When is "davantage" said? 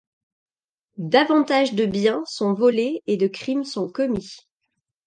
0.97-1.75